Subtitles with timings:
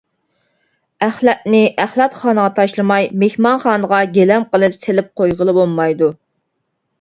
[1.07, 6.11] ئەخلەتنى ئەخلەتخانىغا تاشلىماي مېھمانخانىغا گىلەم قىلىپ سېلىپ قويغىلى بولمايدۇ.